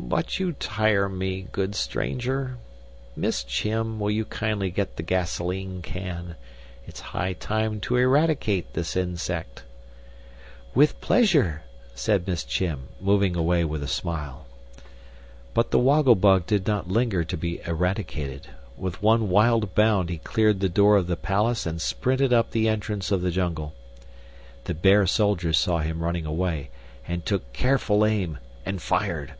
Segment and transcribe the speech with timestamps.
[0.00, 2.56] "But you tire me, good stranger.
[3.14, 6.36] Miss Chim, will you kindly get the gasoline can?
[6.86, 9.64] It's high time to eradicate this insect."
[10.74, 11.62] "With pleasure,"
[11.94, 14.46] said Miss Chim, moving away with a smile.
[15.52, 18.46] But the Woggle Bug did not linger to be eradicated.
[18.78, 22.66] With one wild bound he cleared the door of the palace and sprinted up the
[22.68, 23.74] entrance of the Jungle.
[24.64, 26.70] The bear soldiers saw him running away,
[27.06, 29.34] and took careful aim and fired.